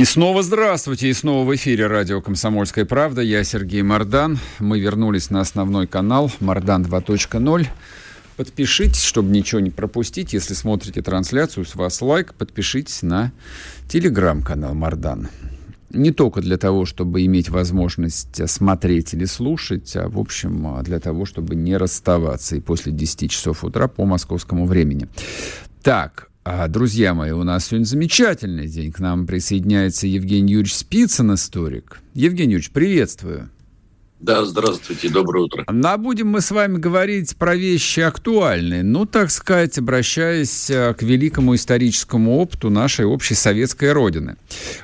[0.00, 3.20] И снова здравствуйте, и снова в эфире радио «Комсомольская правда».
[3.20, 4.38] Я Сергей Мордан.
[4.58, 7.66] Мы вернулись на основной канал «Мордан 2.0».
[8.38, 10.32] Подпишитесь, чтобы ничего не пропустить.
[10.32, 12.32] Если смотрите трансляцию, с вас лайк.
[12.32, 13.32] Подпишитесь на
[13.90, 15.28] телеграм-канал «Мордан».
[15.90, 21.26] Не только для того, чтобы иметь возможность смотреть или слушать, а, в общем, для того,
[21.26, 25.08] чтобы не расставаться и после 10 часов утра по московскому времени.
[25.82, 26.29] Так,
[26.68, 28.92] друзья мои, у нас сегодня замечательный день.
[28.92, 32.00] К нам присоединяется Евгений Юрьевич Спицын, историк.
[32.14, 33.50] Евгений Юрьевич, приветствую.
[34.20, 35.64] Да, здравствуйте, доброе утро.
[35.66, 41.02] А будем мы с вами говорить про вещи актуальные, ну, так сказать, обращаясь э, к
[41.02, 44.36] великому историческому опыту нашей общей советской родины.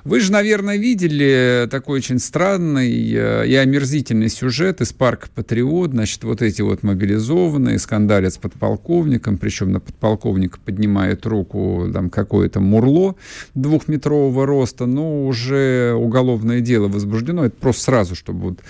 [0.05, 5.91] Вы же, наверное, видели такой очень странный э, и омерзительный сюжет из парка «Патриот».
[5.91, 12.61] Значит, вот эти вот мобилизованные скандалят с подполковником, причем на подполковника поднимает руку там какое-то
[12.61, 13.17] мурло
[13.55, 17.45] двухметрового роста, но уже уголовное дело возбуждено.
[17.45, 18.61] Это просто сразу, чтобы вот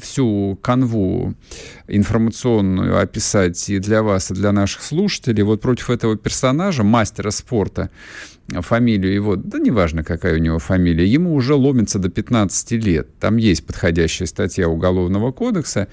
[0.00, 1.34] всю канву
[1.88, 5.42] информационную описать и для вас, и для наших слушателей.
[5.42, 7.90] Вот против этого персонажа, мастера спорта,
[8.48, 13.08] фамилию его, да неважно, какая у него фамилия, ему уже ломится до 15 лет.
[13.18, 15.88] Там есть подходящая статья Уголовного кодекса,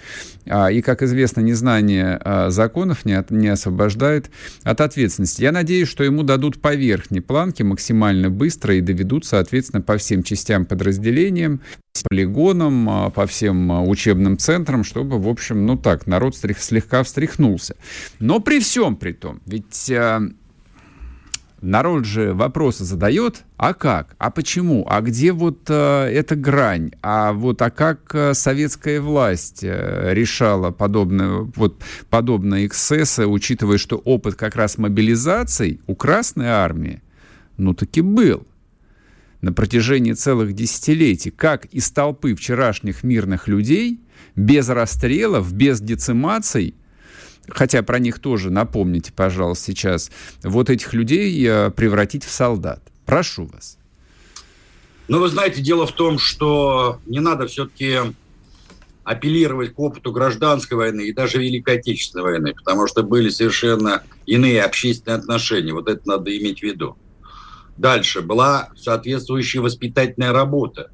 [0.45, 4.29] а, и, как известно, незнание а, законов не, от, не освобождает
[4.63, 5.41] от ответственности.
[5.41, 10.23] Я надеюсь, что ему дадут по верхней планке максимально быстро и доведут, соответственно, по всем
[10.23, 11.61] частям подразделениям,
[12.09, 17.75] полигонам, а, по всем учебным центрам, чтобы, в общем, ну так, народ слегка встряхнулся.
[18.19, 19.91] Но при всем при том, ведь
[21.63, 27.33] народ же вопросы задает, а как, а почему, а где вот э, эта грань, а
[27.33, 34.35] вот а как э, советская власть э, решала подобные, вот, подобные эксцессы, учитывая, что опыт
[34.35, 37.01] как раз мобилизаций у Красной Армии,
[37.57, 38.45] ну таки был
[39.41, 43.99] на протяжении целых десятилетий, как из толпы вчерашних мирных людей,
[44.35, 46.75] без расстрелов, без децимаций,
[47.49, 50.11] хотя про них тоже напомните, пожалуйста, сейчас,
[50.43, 52.81] вот этих людей э, превратить в солдат.
[53.05, 53.77] Прошу вас.
[55.07, 57.97] Ну, вы знаете, дело в том, что не надо все-таки
[59.03, 64.63] апеллировать к опыту гражданской войны и даже Великой Отечественной войны, потому что были совершенно иные
[64.63, 65.73] общественные отношения.
[65.73, 66.97] Вот это надо иметь в виду.
[67.75, 70.91] Дальше была соответствующая воспитательная работа.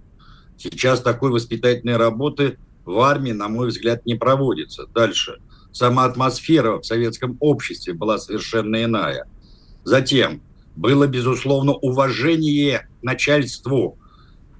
[0.57, 4.87] Сейчас такой воспитательной работы в армии, на мой взгляд, не проводится.
[4.87, 5.37] Дальше–
[5.71, 9.25] сама атмосфера в советском обществе была совершенно иная.
[9.83, 10.41] Затем
[10.75, 13.97] было, безусловно, уважение начальству.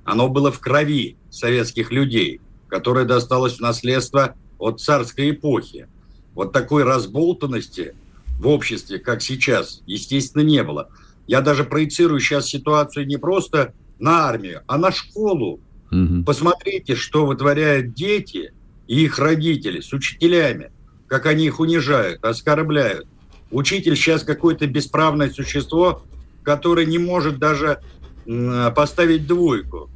[0.03, 5.87] Оно было в крови советских людей, которое досталось в наследство от царской эпохи.
[6.33, 7.95] Вот такой разболтанности
[8.39, 10.89] в обществе, как сейчас, естественно, не было.
[11.27, 15.59] Я даже проецирую сейчас ситуацию не просто на армию, а на школу.
[15.91, 16.23] Угу.
[16.25, 18.53] Посмотрите, что вытворяют дети
[18.87, 20.71] и их родители с учителями
[21.09, 23.07] как они их унижают, оскорбляют.
[23.51, 26.03] Учитель сейчас какое-то бесправное существо,
[26.43, 27.81] которое не может даже
[28.75, 29.89] поставить двойку.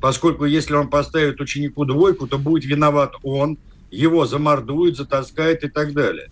[0.00, 3.58] Поскольку если он поставит ученику двойку, то будет виноват он,
[3.90, 6.30] его замордуют, затаскают и так далее.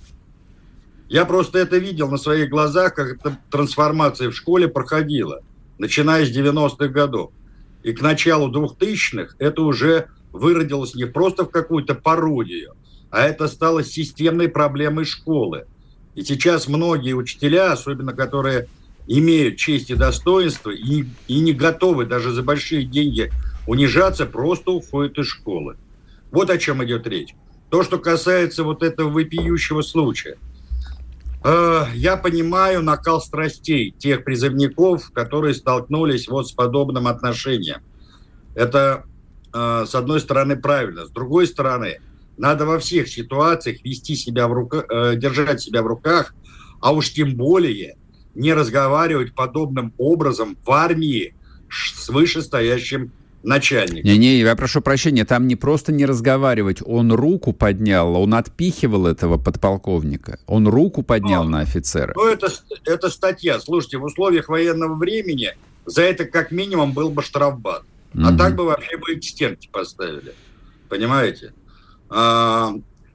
[1.08, 5.40] Я просто это видел на своих глазах, как эта трансформация в школе проходила,
[5.78, 7.32] начиная с 90-х годов.
[7.82, 12.74] И к началу 2000-х это уже выродилось не просто в какую-то пародию,
[13.10, 15.66] а это стало системной проблемой школы.
[16.14, 18.68] И сейчас многие учителя, особенно которые
[19.06, 23.32] имеют честь и достоинство и, и не готовы даже за большие деньги
[23.66, 25.76] унижаться, просто уходят из школы.
[26.30, 27.34] Вот о чем идет речь.
[27.70, 30.36] То, что касается вот этого вопиющего случая.
[31.44, 37.80] Э, я понимаю накал страстей тех призывников, которые столкнулись вот с подобным отношением.
[38.54, 39.04] Это,
[39.54, 41.06] э, с одной стороны, правильно.
[41.06, 42.00] С другой стороны,
[42.38, 46.34] надо во всех ситуациях вести себя в руках, э, держать себя в руках,
[46.80, 47.96] а уж тем более
[48.34, 51.34] не разговаривать подобным образом в армии
[51.68, 53.12] с вышестоящим
[53.42, 54.10] начальником.
[54.10, 59.38] Не-не, я прошу прощения, там не просто не разговаривать, он руку поднял, он отпихивал этого
[59.38, 62.12] подполковника, он руку поднял а, на офицера.
[62.14, 62.48] Ну, это,
[62.84, 63.60] это статья.
[63.60, 65.56] Слушайте, в условиях военного времени
[65.86, 67.82] за это как минимум был бы штрафбат.
[68.14, 68.24] Mm-hmm.
[68.24, 70.32] А так бы вообще бы стенки поставили.
[70.88, 71.52] Понимаете?
[72.08, 72.72] А,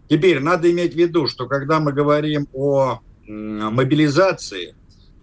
[0.08, 4.76] теперь надо иметь в виду, что когда мы говорим о мобилизации,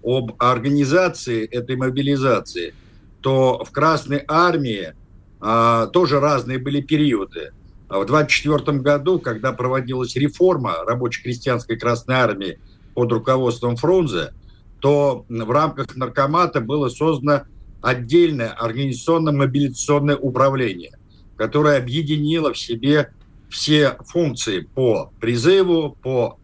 [0.02, 2.74] об организации этой мобилизации,
[3.20, 4.94] то в Красной Армии
[5.40, 7.52] а, тоже разные были периоды.
[7.88, 12.58] В 24 году, когда проводилась реформа рабоче-крестьянской Красной Армии
[12.94, 14.32] под руководством Фрунзе,
[14.80, 17.42] то в рамках наркомата было создано
[17.82, 20.98] отдельное организационно-мобилизационное управление,
[21.36, 23.12] которое объединило в себе
[23.50, 26.38] все функции по призыву, по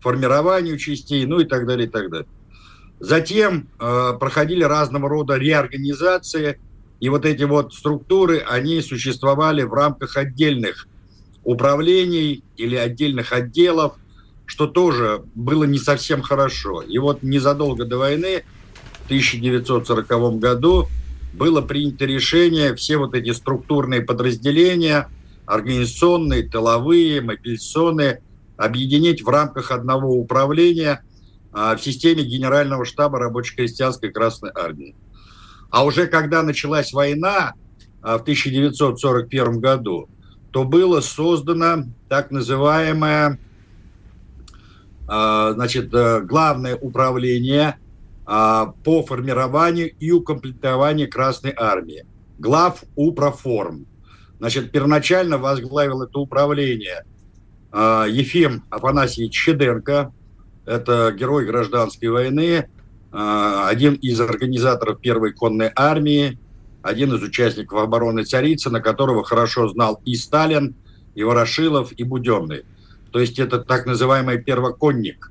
[0.00, 2.28] формированию частей, ну и так далее, и так далее.
[3.00, 6.60] Затем э, проходили разного рода реорганизации,
[7.00, 10.86] и вот эти вот структуры, они существовали в рамках отдельных
[11.42, 13.94] управлений или отдельных отделов,
[14.46, 16.82] что тоже было не совсем хорошо.
[16.82, 18.44] И вот незадолго до войны,
[19.02, 20.86] в 1940 году,
[21.32, 25.08] было принято решение все вот эти структурные подразделения,
[25.52, 28.22] организационные, тыловые, мобилизационные,
[28.56, 31.04] объединить в рамках одного управления
[31.52, 34.96] а, в системе Генерального штаба рабоче-крестьянской Красной Армии.
[35.70, 37.52] А уже когда началась война
[38.00, 40.08] а, в 1941 году,
[40.52, 43.38] то было создано так называемое
[45.06, 47.76] а, значит, э, главное управление
[48.24, 52.06] по формированию и укомплектованию Красной Армии.
[52.38, 53.84] Глав Упроформ.
[54.42, 57.04] Значит, первоначально возглавил это управление
[57.70, 60.12] а, Ефим Афанасьевич Щеденко,
[60.66, 62.68] это герой гражданской войны,
[63.12, 66.40] один из организаторов Первой конной армии,
[66.82, 70.74] один из участников обороны Царицына, которого хорошо знал и Сталин,
[71.14, 72.64] и Ворошилов, и Буденный.
[73.12, 75.30] То есть это так называемый первоконник.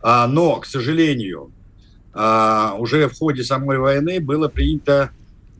[0.00, 1.52] А, но, к сожалению,
[2.12, 5.12] а, уже в ходе самой войны было принято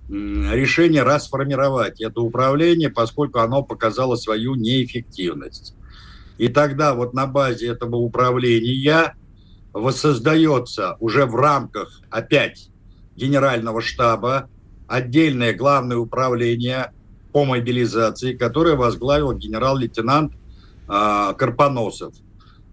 [0.09, 5.75] решение расформировать это управление, поскольку оно показало свою неэффективность.
[6.39, 9.15] И тогда вот на базе этого управления
[9.73, 12.69] воссоздается уже в рамках опять
[13.17, 14.49] генерального штаба
[14.87, 16.93] отдельное главное управление
[17.33, 20.33] по мобилизации, которое возглавил генерал-лейтенант
[20.89, 22.15] э, Карпоносов,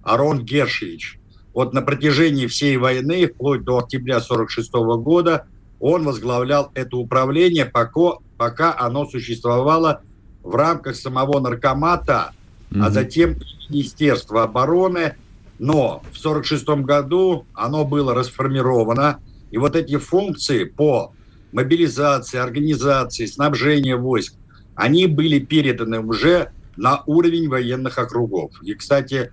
[0.03, 1.17] Арон Гершевич.
[1.53, 4.73] Вот на протяжении всей войны, вплоть до октября 1946
[5.03, 5.47] года,
[5.79, 10.01] он возглавлял это управление, пока, пока оно существовало
[10.43, 12.31] в рамках самого наркомата,
[12.71, 12.83] mm-hmm.
[12.83, 13.35] а затем
[13.69, 15.15] Министерства обороны.
[15.57, 19.19] Но в 1946 году оно было расформировано,
[19.51, 21.13] и вот эти функции по
[21.51, 24.35] мобилизации, организации, снабжения войск,
[24.75, 28.51] они были переданы уже на уровень военных округов.
[28.61, 29.31] И, кстати,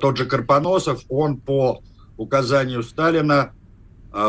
[0.00, 1.80] тот же Карпоносов, он по
[2.16, 3.52] указанию Сталина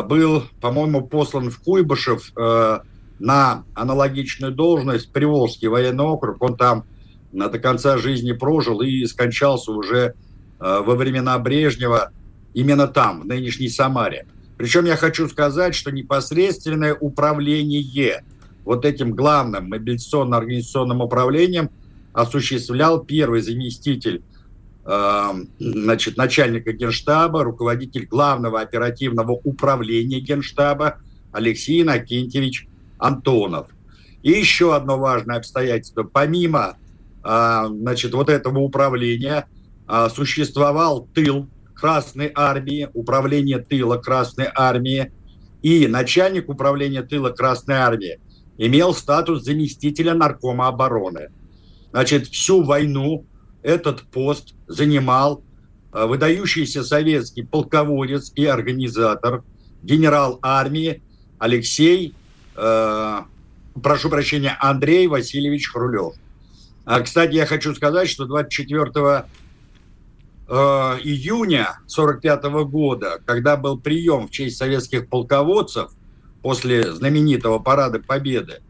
[0.02, 2.80] был, по-моему, послан в Куйбышев э,
[3.18, 6.42] на аналогичную должность, Приволжский военный округ.
[6.42, 6.84] Он там
[7.32, 10.12] до конца жизни прожил и скончался уже э,
[10.58, 12.12] во времена Брежнева
[12.54, 14.26] именно там, в нынешней Самаре.
[14.56, 18.22] Причем я хочу сказать, что непосредственное управление
[18.64, 21.70] вот этим главным мобилизационно-организационным управлением
[22.12, 24.22] осуществлял первый заместитель
[24.82, 30.98] значит, начальника генштаба, руководитель главного оперативного управления генштаба
[31.32, 32.66] Алексей Иннокентьевич
[32.98, 33.68] Антонов.
[34.22, 36.02] И еще одно важное обстоятельство.
[36.02, 36.76] Помимо
[37.24, 39.46] э, значит, вот этого управления
[39.88, 45.12] э, существовал тыл Красной Армии, управление тыла Красной Армии,
[45.62, 48.20] и начальник управления тыла Красной Армии
[48.58, 51.30] имел статус заместителя наркома обороны.
[51.92, 53.24] Значит, всю войну
[53.62, 55.42] этот пост занимал
[55.92, 59.42] э, выдающийся советский полководец и организатор,
[59.82, 61.02] генерал армии
[61.38, 62.14] Алексей,
[62.56, 63.20] э,
[63.82, 66.14] прошу прощения, Андрей Васильевич Хрулев.
[66.84, 69.26] А, кстати, я хочу сказать, что 24
[70.52, 75.92] Э, июня 1945 года, когда был прием в честь советских полководцев
[76.42, 78.60] после знаменитого парада Победы,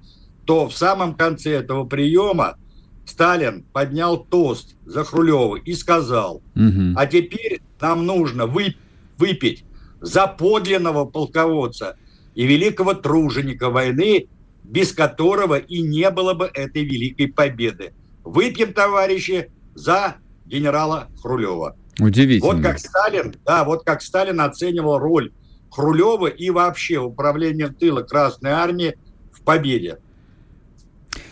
[0.45, 2.59] то в самом конце этого приема
[3.05, 6.95] Сталин поднял тост за Хрулева и сказал, угу.
[6.97, 8.77] а теперь нам нужно вы,
[9.19, 9.65] выпить
[10.01, 11.97] за подлинного полководца
[12.35, 14.29] и великого труженика войны,
[14.63, 17.93] без которого и не было бы этой великой победы.
[18.25, 20.17] Выпьем, товарищи, за
[20.47, 21.77] генерала Хрулева.
[21.99, 22.53] Удивительно.
[22.53, 25.33] Вот как Сталин, да, вот как Сталин оценивал роль
[25.71, 28.97] Хрулева и вообще управления тыла Красной Армии
[29.33, 29.99] в победе.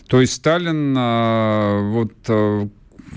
[0.09, 2.67] То есть Сталин а, вот а,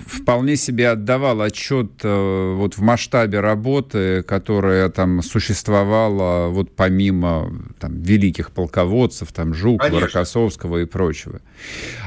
[0.06, 8.00] вполне себе отдавал отчет э, вот в масштабе работы, которая там существовала вот помимо там,
[8.02, 10.06] великих полководцев, там Жукова, Конечно.
[10.06, 11.40] Рокоссовского и прочего.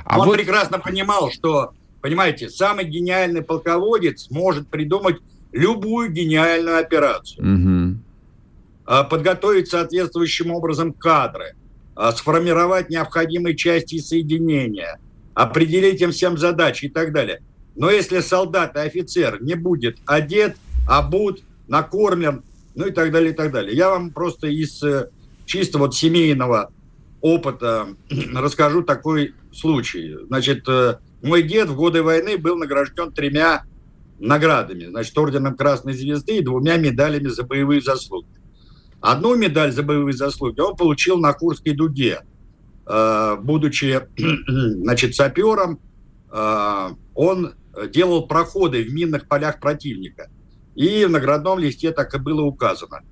[0.03, 0.37] А Он вот...
[0.37, 5.17] прекрасно понимал, что, понимаете, самый гениальный полководец может придумать
[5.51, 7.97] любую гениальную операцию.
[8.85, 9.05] Угу.
[9.09, 11.55] Подготовить соответствующим образом кадры,
[12.15, 14.99] сформировать необходимые части и соединения,
[15.33, 17.41] определить им всем задачи и так далее.
[17.75, 20.55] Но если солдат и офицер не будет одет,
[20.87, 22.43] обут, накормлен,
[22.75, 23.75] ну и так далее, и так далее.
[23.75, 25.09] Я вам просто из э,
[25.45, 26.71] чисто вот семейного
[27.21, 27.87] опыта
[28.33, 30.15] расскажу такой случай.
[30.27, 33.63] Значит, э, мой дед в годы войны был награжден тремя
[34.19, 34.85] наградами.
[34.85, 38.27] Значит, орденом Красной Звезды и двумя медалями за боевые заслуги.
[39.01, 42.21] Одну медаль за боевые заслуги он получил на Курской дуге,
[42.85, 44.01] э, будучи,
[44.81, 45.79] значит, сапером.
[47.13, 47.53] Он
[47.93, 50.29] делал проходы в минных полях противника.
[50.75, 53.03] И в наградном листе так и было указано.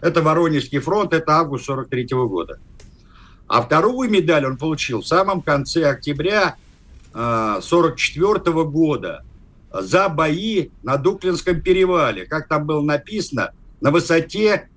[0.00, 2.58] Это Воронежский фронт, это август 43 года.
[3.48, 6.56] А вторую медаль он получил в самом конце октября
[7.14, 9.24] 44 э, года
[9.72, 14.68] за бои на Дуклинском перевале, как там было написано, на высоте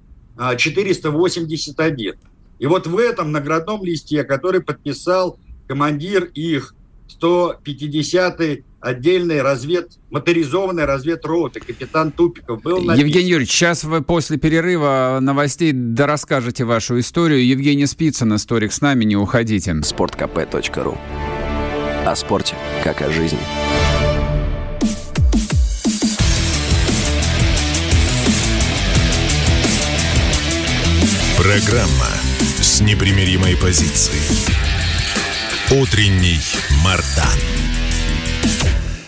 [0.57, 2.13] 481.
[2.13, 2.17] Э,
[2.60, 6.75] И вот в этом наградном листе, который подписал командир их
[7.19, 12.98] 150-й отдельной развед, моторизованной разведроты, капитан Тупиков был написан.
[13.07, 17.45] Евгений Юрьевич, сейчас вы после перерыва новостей да расскажете вашу историю.
[17.45, 19.71] Евгений Спицын, историк, с нами, не уходите.
[19.71, 20.98] sportkp.ru
[22.05, 23.39] О спорте, как о жизни.
[31.41, 32.05] Программа
[32.62, 34.21] с непримиримой позицией.
[35.71, 36.38] Утренний
[36.86, 37.39] Мардан.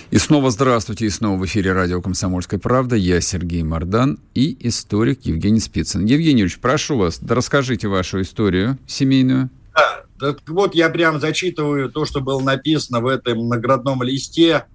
[0.10, 2.96] И снова здравствуйте, и снова в эфире радио «Комсомольская правда».
[2.96, 6.06] Я Сергей Мордан и историк Евгений Спицын.
[6.06, 9.52] Евгений Юрьевич, прошу вас, да расскажите вашу историю семейную.
[9.76, 14.66] Да, так вот я прям зачитываю то, что было написано в этом наградном листе.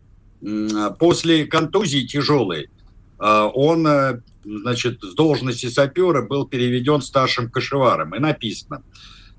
[1.01, 2.69] После контузии тяжелой
[3.19, 4.21] а, он, э,
[4.61, 8.15] значит, с должности сапера был переведен старшим кошеваром.
[8.15, 8.83] И написано,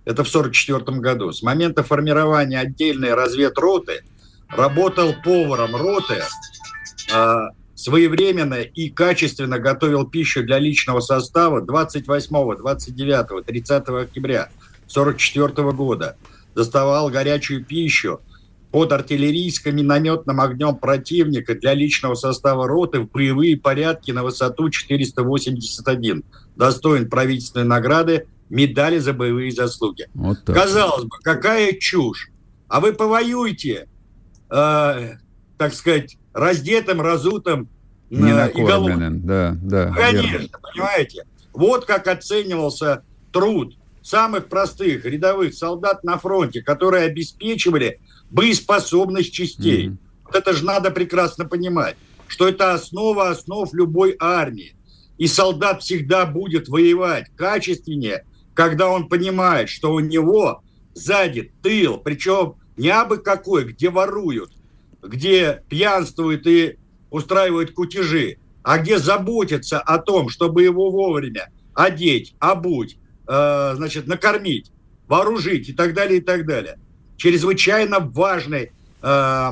[0.05, 4.03] это в 1944 году, с момента формирования отдельной разведроты–
[4.49, 6.23] работал поваром роты,
[7.13, 14.49] а, своевременно и качественно готовил пищу для личного состава 28, 29, 30 октября
[14.87, 16.17] 1944 года.
[16.55, 18.21] Доставал горячую пищу
[18.71, 26.23] под артиллерийско-минометным огнем противника для личного состава роты в боевые порядки на высоту 481.
[26.55, 30.07] Достоин правительственной награды медали за боевые заслуги.
[30.13, 32.29] Вот Казалось бы, какая чушь.
[32.67, 33.87] А вы повоюйте,
[34.51, 35.13] э,
[35.57, 37.69] так сказать, раздетым, разутым
[38.11, 39.25] э, и голодным.
[39.25, 39.91] Да, да.
[39.91, 40.49] Конечно, верно.
[40.61, 41.25] понимаете.
[41.53, 47.99] Вот как оценивался труд самых простых рядовых солдат на фронте, которые обеспечивали
[48.29, 49.87] боеспособность частей.
[49.87, 49.97] Mm-hmm.
[50.25, 51.95] Вот это же надо прекрасно понимать,
[52.27, 54.75] что это основа основ любой армии.
[55.17, 60.61] И солдат всегда будет воевать качественнее, когда он понимает, что у него
[60.93, 64.51] сзади тыл, причем не абы какой, где воруют,
[65.01, 66.77] где пьянствуют и
[67.09, 74.71] устраивают кутежи, а где заботятся о том, чтобы его вовремя одеть, обуть, э, значит, накормить,
[75.07, 76.77] вооружить и так далее, и так далее.
[77.19, 78.71] Чрезвычайно важный
[79.01, 79.51] э,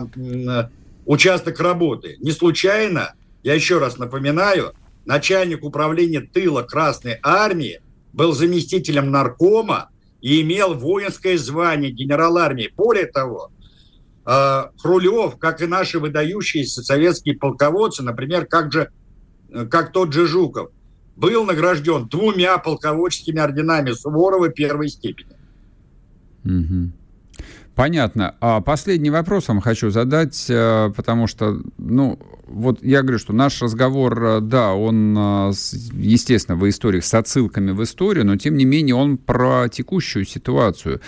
[1.06, 2.16] участок работы.
[2.22, 4.72] Не случайно, я еще раз напоминаю,
[5.06, 7.82] начальник управления тыла Красной Армии
[8.14, 9.90] был заместителем наркома
[10.22, 12.72] и имел воинское звание генерал армии.
[12.74, 13.52] Более того,
[14.24, 18.92] а, Хрулев, как и наши выдающиеся советские полководцы, например, как, же,
[19.70, 20.70] как тот же Жуков,
[21.18, 25.36] был награжден двумя полководческими орденами Суворова первой степени.
[26.46, 26.92] Угу.
[27.78, 28.34] Понятно.
[28.42, 32.18] А последний вопрос вам хочу задать, э, потому что, ну,
[32.48, 35.52] вот я говорю, что наш разговор, э, да, он, э,
[35.94, 41.02] естественно, в истории с отсылками в историю, но тем не менее он про текущую ситуацию.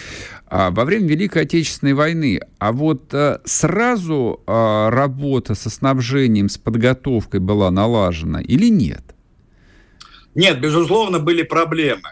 [0.45, 7.71] А во время Великой Отечественной войны, а вот сразу работа со снабжением, с подготовкой была
[7.71, 9.01] налажена или нет?
[10.35, 12.09] Нет, безусловно, были проблемы.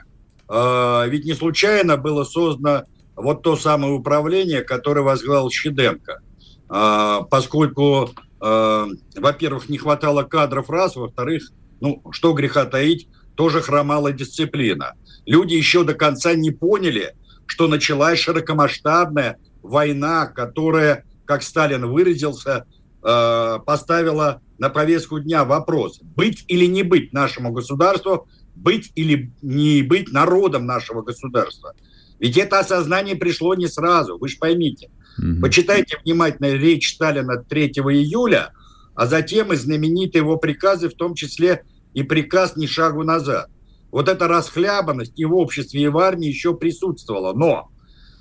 [0.50, 2.86] Ведь не случайно было создано
[3.18, 6.22] вот то самое управление, которое возглавил Щеденко.
[6.70, 14.12] А, поскольку, а, во-первых, не хватало кадров раз, во-вторых, ну, что греха таить, тоже хромала
[14.12, 14.94] дисциплина.
[15.26, 22.66] Люди еще до конца не поняли, что началась широкомасштабная война, которая, как Сталин выразился,
[23.04, 29.84] э, поставила на повестку дня вопрос, быть или не быть нашему государству, быть или не
[29.84, 31.74] быть народом нашего государства.
[32.20, 34.90] Ведь это осознание пришло не сразу, вы же поймите.
[35.18, 35.42] Угу.
[35.42, 38.54] Почитайте внимательно речь Сталина 3 июля,
[38.96, 43.50] а затем и знаменитые его приказы, в том числе и приказ «Ни шагу назад».
[43.92, 47.34] Вот эта расхлябанность и в обществе, и в армии еще присутствовала.
[47.34, 47.70] Но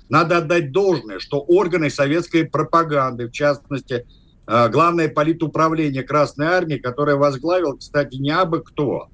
[0.09, 4.05] надо отдать должное, что органы советской пропаганды, в частности,
[4.47, 9.09] э, главное политуправление Красной Армии, которое возглавил, кстати, не абы кто,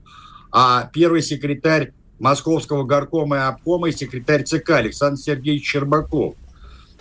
[0.51, 6.35] а первый секретарь Московского горкома и обкома и секретарь ЦК Александр Сергеевич Щербаков.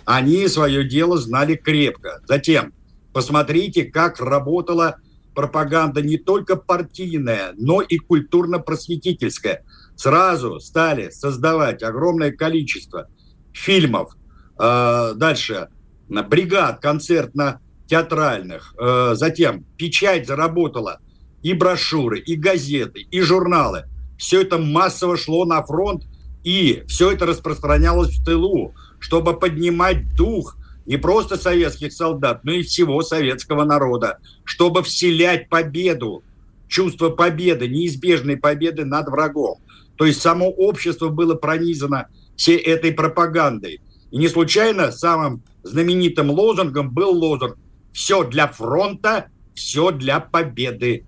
[0.05, 2.21] Они свое дело знали крепко.
[2.27, 2.73] Затем
[3.13, 4.97] посмотрите, как работала
[5.33, 9.63] пропаганда не только партийная, но и культурно-просветительская.
[9.95, 13.07] Сразу стали создавать огромное количество
[13.53, 14.15] фильмов,
[14.59, 15.69] э, дальше
[16.09, 20.99] бригад концертно-театральных, э, затем печать заработала
[21.41, 23.85] и брошюры, и газеты, и журналы.
[24.23, 26.05] Все это массово шло на фронт,
[26.45, 32.63] и все это распространялось в тылу, чтобы поднимать дух не просто советских солдат, но и
[32.63, 36.23] всего советского народа, чтобы вселять победу,
[36.69, 39.57] чувство победы, неизбежной победы над врагом.
[39.97, 43.81] То есть само общество было пронизано всей этой пропагандой.
[44.09, 47.57] И не случайно самым знаменитым лозунгом был лозунг
[47.91, 51.03] «Все для фронта, все для победы».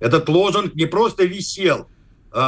[0.00, 1.86] Этот лозунг не просто висел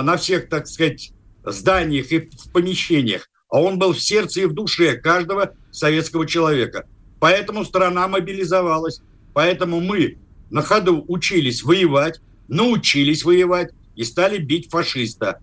[0.02, 1.12] на всех, так сказать,
[1.44, 6.86] зданиях и в помещениях, а он был в сердце и в душе каждого советского человека.
[7.18, 9.00] Поэтому страна мобилизовалась,
[9.34, 10.18] поэтому мы
[10.50, 15.40] на ходу учились воевать, научились воевать и стали бить фашиста.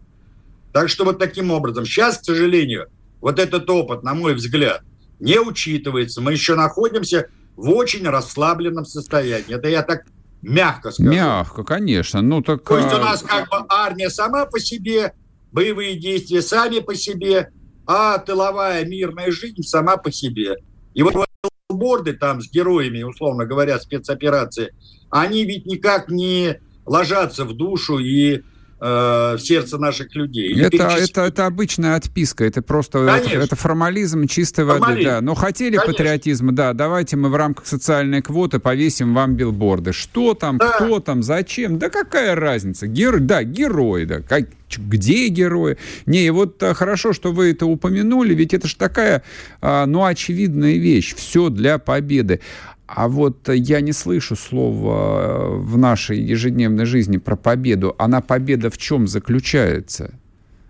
[0.73, 1.85] Так что вот таким образом.
[1.85, 2.87] Сейчас, к сожалению,
[3.21, 4.83] вот этот опыт, на мой взгляд,
[5.19, 6.21] не учитывается.
[6.21, 9.55] Мы еще находимся в очень расслабленном состоянии.
[9.55, 10.05] Это я так
[10.41, 11.09] мягко скажу.
[11.09, 12.21] Мягко, конечно.
[12.21, 12.63] Ну, так...
[12.63, 15.13] То есть у а, нас как бы армия сама по себе,
[15.51, 17.51] боевые действия сами по себе,
[17.85, 20.55] а тыловая мирная жизнь сама по себе.
[20.93, 21.27] И вот
[21.69, 24.73] борды там с героями, условно говоря, спецоперации,
[25.09, 28.43] они ведь никак не ложатся в душу и
[28.79, 30.53] в сердце наших людей.
[30.61, 34.79] Это, это, это обычная отписка, это просто это, это формализм чистой воды.
[34.79, 35.09] Формализм.
[35.09, 35.21] Да.
[35.21, 35.93] Но хотели Конечно.
[35.93, 39.93] патриотизма, да, давайте мы в рамках социальной квоты повесим вам билборды.
[39.93, 40.73] Что там, да.
[40.73, 41.79] кто там, зачем?
[41.79, 42.87] Да какая разница?
[42.87, 43.19] Гер...
[43.19, 44.21] Да, герой, да.
[44.21, 44.45] Как...
[44.69, 45.77] Где герои?
[46.05, 49.23] Не, и вот а, хорошо, что вы это упомянули, ведь это же такая,
[49.61, 51.15] а, ну, очевидная вещь.
[51.15, 52.41] Все для победы.
[52.87, 57.93] А вот я не слышу слова э, в нашей ежедневной жизни про победу.
[57.99, 60.17] Она победа в чем заключается?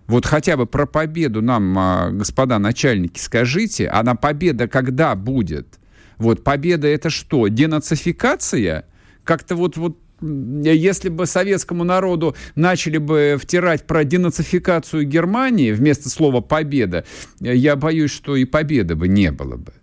[0.08, 5.80] Вот хотя бы про победу нам, а, господа начальники, скажите, она победа когда будет?
[6.18, 7.50] Вот победа это что?
[7.50, 8.86] Денацификация?
[9.24, 16.42] Как-то вот, вот если бы советскому народу начали бы втирать про денацификацию Германии вместо слова
[16.42, 17.06] «победа»,
[17.40, 19.74] я боюсь, что и победы бы не было бы.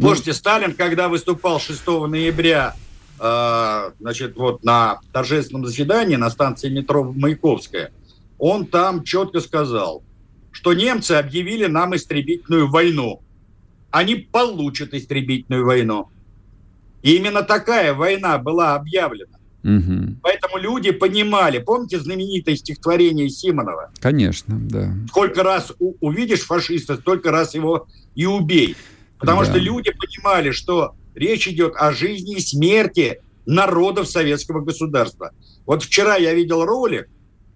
[0.00, 2.74] Слушайте, Сталин, когда выступал 6 ноября
[3.18, 7.92] э, значит, вот на торжественном заседании на станции метро Маяковская,
[8.38, 10.02] он там четко сказал,
[10.50, 13.20] что немцы объявили нам истребительную войну.
[13.90, 16.08] Они получат истребительную войну.
[17.02, 19.38] И именно такая война была объявлена.
[19.62, 20.16] Угу.
[20.22, 21.58] Поэтому люди понимали.
[21.58, 23.90] Помните знаменитое стихотворение Симонова?
[24.00, 24.94] Конечно, да.
[25.08, 28.76] Сколько раз увидишь фашиста, столько раз его и убей.
[29.20, 29.46] Потому да.
[29.46, 35.32] что люди понимали, что речь идет о жизни и смерти народов советского государства.
[35.66, 37.08] Вот вчера я видел ролик,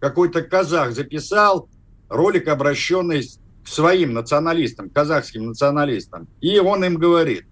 [0.05, 1.68] какой-то казах записал,
[2.11, 3.27] ролик, обращенный
[3.64, 6.29] к своим националистам, казахским националистам.
[6.42, 7.46] И он им говорит,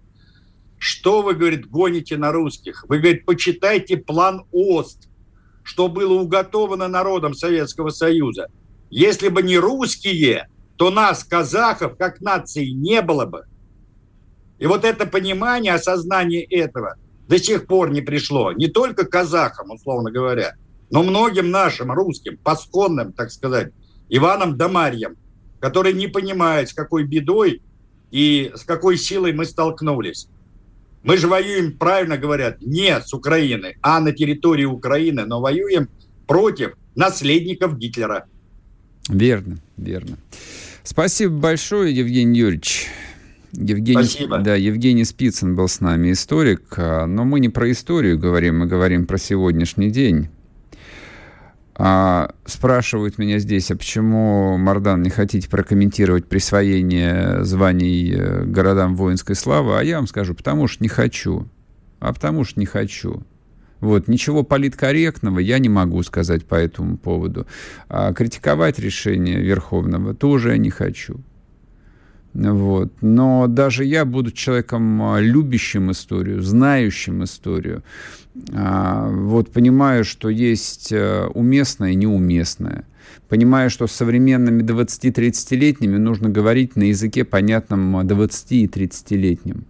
[0.77, 2.85] что вы, говорит, гоните на русских?
[2.87, 5.09] Вы, говорит, почитайте план ОСТ,
[5.63, 8.49] что было уготовано народом Советского Союза.
[8.91, 13.45] Если бы не русские, то нас, казахов, как нации, не было бы.
[14.59, 16.95] И вот это понимание, осознание этого
[17.27, 18.51] до сих пор не пришло.
[18.51, 20.55] Не только казахам, условно говоря,
[20.89, 23.71] но многим нашим русским, пасконным, так сказать,
[24.09, 25.15] Иваном да Марьям,
[25.59, 27.61] которые не понимают, с какой бедой
[28.11, 30.27] и с какой силой мы столкнулись.
[31.03, 35.89] Мы же воюем, правильно говорят, не с Украины, а на территории Украины, но воюем
[36.27, 38.25] против наследников Гитлера.
[39.09, 40.17] Верно, верно.
[40.83, 42.87] Спасибо большое, Евгений Юрьевич.
[43.53, 44.39] Евгений, Спасибо.
[44.39, 46.73] Да, Евгений Спицын был с нами, историк.
[46.77, 50.29] А, но мы не про историю говорим, мы говорим про сегодняшний день.
[51.75, 59.35] А, спрашивают меня здесь, а почему, Мардан, не хотите прокомментировать присвоение званий э, городам воинской
[59.35, 59.79] славы?
[59.79, 61.47] А я вам скажу, потому что не хочу.
[61.99, 63.23] а потому что не хочу.
[63.79, 67.47] Вот, ничего политкорректного я не могу сказать по этому поводу.
[67.89, 71.21] А критиковать решение Верховного тоже я не хочу.
[72.33, 72.91] Вот.
[73.01, 77.83] Но даже я, буду человеком а, любящим историю, знающим историю,
[78.51, 82.85] а, вот понимаю, что есть э, уместное и неуместное.
[83.29, 89.65] Понимаю, что с современными 20-30-летними нужно говорить на языке, понятном 20 и 30-летним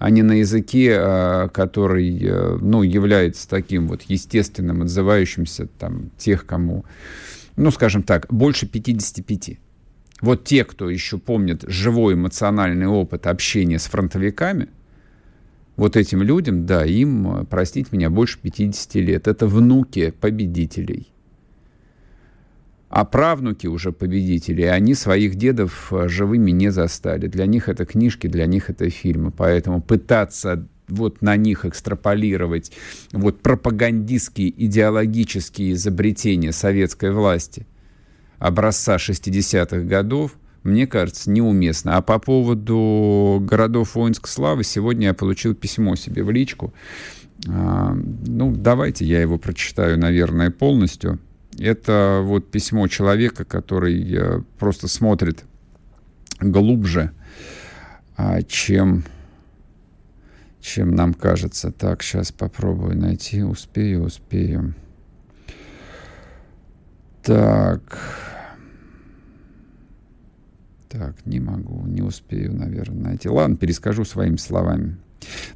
[0.00, 6.46] а не на языке, а, который э, ну, является таким вот естественным, отзывающимся там, тех,
[6.46, 6.86] кому,
[7.56, 9.58] ну, скажем так, больше 55.
[10.20, 14.68] Вот те, кто еще помнит живой эмоциональный опыт общения с фронтовиками,
[15.76, 19.28] вот этим людям, да, им, простите меня, больше 50 лет.
[19.28, 21.10] Это внуки победителей
[22.90, 27.28] а правнуки уже победители, они своих дедов э, живыми не застали.
[27.28, 29.30] Для них это книжки, для них это фильмы.
[29.30, 32.72] Поэтому пытаться вот на них экстраполировать
[33.12, 37.64] вот пропагандистские идеологические изобретения советской власти
[38.40, 40.32] образца 60-х годов,
[40.64, 41.96] мне кажется, неуместно.
[41.96, 46.74] А по поводу городов воинской славы, сегодня я получил письмо себе в личку.
[47.48, 47.94] А,
[48.26, 51.20] ну, давайте я его прочитаю, наверное, полностью.
[51.58, 55.44] Это вот письмо человека, который э, просто смотрит
[56.40, 57.12] глубже,
[58.16, 59.04] а, чем,
[60.60, 61.70] чем нам кажется.
[61.70, 63.42] Так, сейчас попробую найти.
[63.42, 64.74] Успею, успею.
[67.22, 67.98] Так.
[70.90, 73.28] Так, не могу, не успею, наверное, найти.
[73.28, 74.96] Ладно, перескажу своими словами.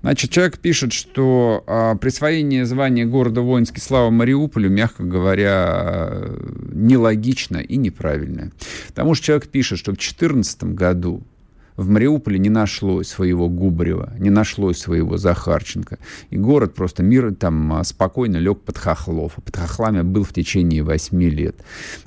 [0.03, 6.21] Значит, человек пишет, что а, присвоение звания города воинской славы Мариуполю, мягко говоря,
[6.71, 8.53] нелогично и неправильно.
[8.89, 11.23] Потому что человек пишет, что в 2014 году
[11.77, 15.99] в Мариуполе не нашлось своего Губарева, не нашлось своего Захарченко.
[16.31, 19.33] И город просто мир там а, спокойно лег под хохлов.
[19.37, 21.57] А под хохлами был в течение 8 лет.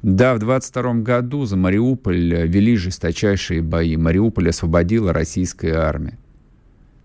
[0.01, 3.97] Да, в 22 году за Мариуполь вели жесточайшие бои.
[3.97, 6.17] Мариуполь освободила российская армия.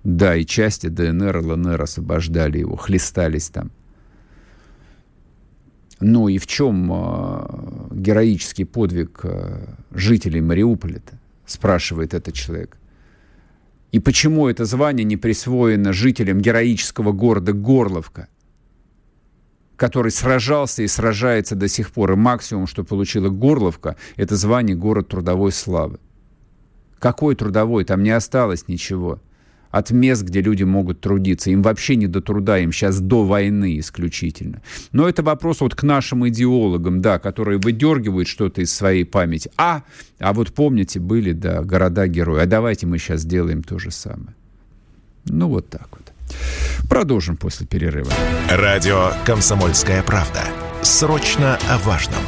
[0.04, 3.70] Да, и части ДНР, ЛНР освобождали его, хлестались там.
[6.00, 11.16] Ну и в чем э, героический подвиг э, жителей Мариуполя-то,
[11.52, 12.76] спрашивает этот человек.
[13.92, 18.28] И почему это звание не присвоено жителям героического города Горловка,
[19.76, 25.08] который сражался и сражается до сих пор, и максимум, что получила Горловка, это звание город
[25.08, 25.98] трудовой славы.
[26.98, 27.84] Какой трудовой?
[27.84, 29.20] Там не осталось ничего
[29.72, 31.50] от мест, где люди могут трудиться.
[31.50, 34.62] Им вообще не до труда, им сейчас до войны исключительно.
[34.92, 39.50] Но это вопрос вот к нашим идеологам, да, которые выдергивают что-то из своей памяти.
[39.56, 39.82] А,
[40.20, 42.42] а вот помните, были, да, города-герои.
[42.42, 44.36] А давайте мы сейчас сделаем то же самое.
[45.24, 46.12] Ну, вот так вот.
[46.88, 48.12] Продолжим после перерыва.
[48.50, 50.42] Радио «Комсомольская правда».
[50.82, 52.20] Срочно о важном.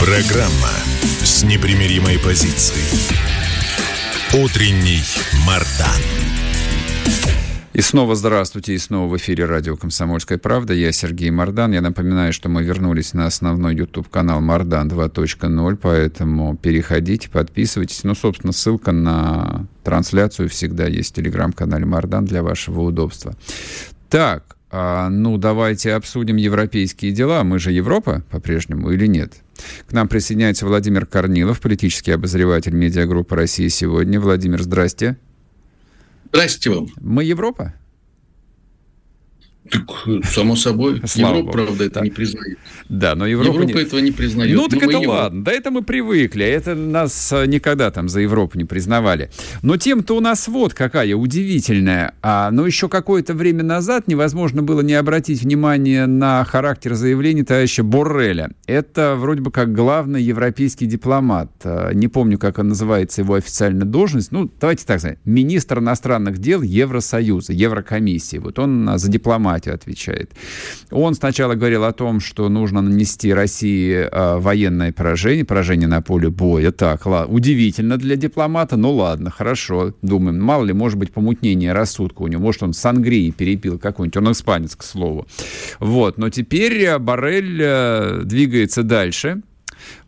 [0.00, 0.72] Программа
[1.22, 2.88] с непримиримой позицией.
[4.32, 5.02] Утренний
[5.46, 6.00] Мардан.
[7.74, 10.72] И снова здравствуйте, и снова в эфире радио «Комсомольская правда».
[10.72, 11.72] Я Сергей Мардан.
[11.72, 18.02] Я напоминаю, что мы вернулись на основной YouTube-канал «Мардан 2.0», поэтому переходите, подписывайтесь.
[18.02, 23.36] Ну, собственно, ссылка на трансляцию всегда есть в телеграм-канале «Мардан» для вашего удобства.
[24.08, 27.44] Так, а, ну, давайте обсудим европейские дела.
[27.44, 29.34] Мы же Европа по-прежнему или нет?
[29.88, 34.20] К нам присоединяется Владимир Корнилов, политический обозреватель медиагруппы «Россия сегодня».
[34.20, 35.16] Владимир, здрасте.
[36.32, 36.88] Здрасте вам.
[37.00, 37.74] Мы Европа?
[39.70, 41.00] Так, само собой.
[41.04, 41.66] Слава Европа, Богу.
[41.66, 42.00] правда, это да.
[42.00, 42.58] не признает.
[42.88, 43.82] Да, но Европа, Европа не...
[43.82, 44.56] этого не признает.
[44.56, 45.10] Ну, так это Европа.
[45.10, 45.44] ладно.
[45.44, 46.44] Да это мы привыкли.
[46.44, 49.30] Это нас э, никогда там за Европу не признавали.
[49.62, 52.14] Но тем-то у нас вот какая удивительная.
[52.20, 57.84] А, но еще какое-то время назад невозможно было не обратить внимание на характер заявлений товарища
[57.84, 58.50] Борреля.
[58.66, 61.50] Это вроде бы как главный европейский дипломат.
[61.62, 64.32] А, не помню, как он называется, его официальная должность.
[64.32, 65.18] Ну, давайте так сказать.
[65.24, 68.38] Министр иностранных дел Евросоюза, Еврокомиссии.
[68.38, 70.30] Вот он за дипломатию дипломатию отвечает.
[70.90, 76.28] Он сначала говорил о том, что нужно нанести России э, военное поражение, поражение на поле
[76.28, 76.70] боя.
[76.72, 79.94] Так, ладно, удивительно для дипломата, ну ладно, хорошо.
[80.02, 84.32] Думаем, мало ли, может быть, помутнение рассудка у него, может, он сангрии перепил какой-нибудь, он
[84.32, 85.26] испанец, к слову.
[85.80, 89.42] Вот, но теперь Барель э, двигается дальше,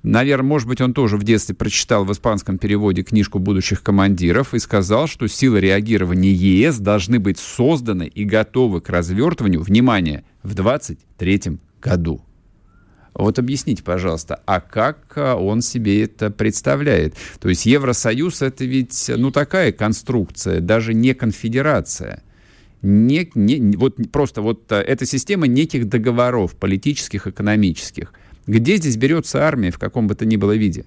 [0.02, 4.58] Наверное, может быть, он тоже в детстве прочитал в испанском переводе книжку будущих командиров и
[4.58, 11.58] сказал, что силы реагирования ЕС должны быть созданы и готовы к развертыванию, внимание, в 23
[11.80, 12.22] году.
[13.14, 17.14] Вот объясните, пожалуйста, а как он себе это представляет?
[17.40, 22.22] То есть Евросоюз это ведь, ну, такая конструкция, даже не конфедерация.
[22.80, 28.12] Не, не, вот просто вот эта система неких договоров политических, экономических.
[28.46, 30.84] Где здесь берется армия в каком бы то ни было виде?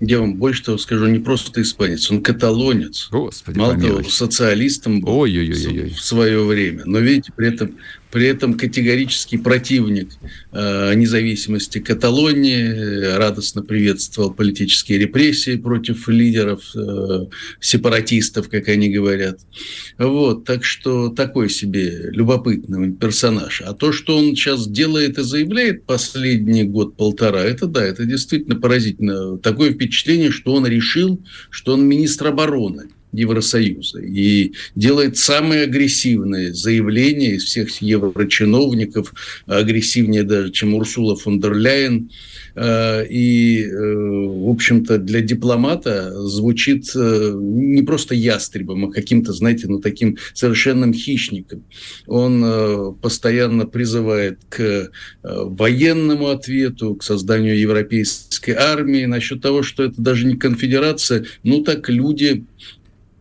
[0.00, 3.08] Я вам больше того скажу, не просто испанец, он каталонец.
[3.10, 6.82] Господи, Мало того, социалистом был Ой -ой -ой в свое время.
[6.84, 7.76] Но видите, при этом
[8.14, 10.10] при этом категорический противник
[10.52, 17.26] э, независимости Каталонии, радостно приветствовал политические репрессии против лидеров, э,
[17.58, 19.40] сепаратистов, как они говорят.
[19.98, 23.62] Вот, так что такой себе любопытный персонаж.
[23.66, 29.38] А то, что он сейчас делает и заявляет последний год-полтора, это да, это действительно поразительно.
[29.38, 37.36] Такое впечатление, что он решил, что он министр обороны Евросоюза и делает самые агрессивные заявления
[37.36, 39.14] из всех еврочиновников,
[39.46, 42.10] агрессивнее даже, чем Урсула фон дер Ляйен.
[42.54, 49.66] Э, и, э, в общем-то, для дипломата звучит э, не просто ястребом, а каким-то, знаете,
[49.68, 51.64] ну, таким совершенным хищником.
[52.06, 54.90] Он постоянно призывает к
[55.22, 59.04] военному ответу, к созданию европейской армии.
[59.04, 62.44] Насчет того, что это даже не конфедерация, ну, так люди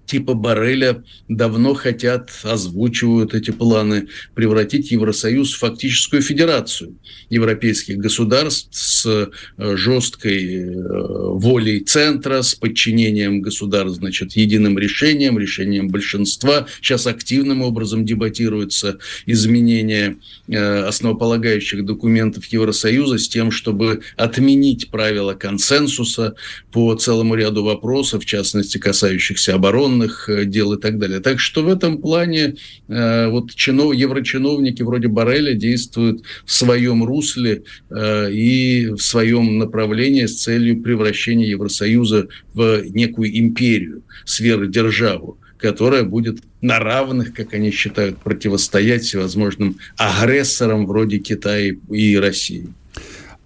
[0.05, 6.95] типа Барреля давно хотят, озвучивают эти планы, превратить Евросоюз в фактическую федерацию
[7.29, 15.89] европейских государств с э, жесткой э, волей центра, с подчинением государств, значит, единым решением, решением
[15.89, 16.67] большинства.
[16.81, 26.35] Сейчас активным образом дебатируется изменение э, основополагающих документов Евросоюза с тем, чтобы отменить правила консенсуса
[26.71, 31.19] по целому ряду вопросов, в частности, касающихся обороны, коррупционных э, дел и так далее.
[31.19, 32.55] Так что в этом плане
[32.87, 40.25] э, вот чинов, еврочиновники вроде Барреля действуют в своем русле э, и в своем направлении
[40.25, 48.17] с целью превращения Евросоюза в некую империю, сверхдержаву которая будет на равных, как они считают,
[48.17, 52.67] противостоять всевозможным агрессорам вроде Китая и России.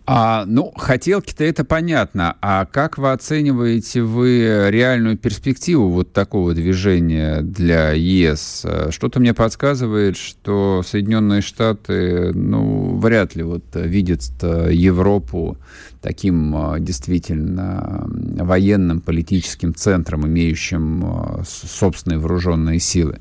[0.10, 2.38] А, ну, хотелки-то это понятно.
[2.41, 8.65] А как вы оцениваете вы реальную перспективу вот такого движения для ЕС?
[8.89, 15.58] Что-то мне подсказывает, что Соединенные Штаты, ну, вряд ли вот видят Европу
[16.02, 23.20] таким а, действительно военным политическим центром, имеющим а, собственные вооруженные силы.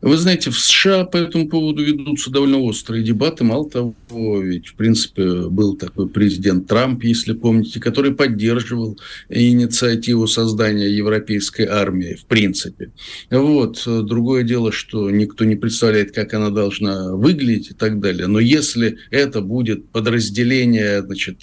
[0.00, 3.42] Вы знаете, в США по этому поводу ведутся довольно острые дебаты.
[3.42, 3.94] Мало того,
[4.40, 8.96] ведь, в принципе, был такой президент Трамп, если помните, который поддерживал
[9.28, 12.92] инициативу создания европейской армии, в принципе.
[13.30, 13.82] Вот.
[13.86, 18.28] Другое дело, что никто не представляет, как она должна выглядеть и так далее.
[18.28, 21.40] Но если это будет подразделение значит,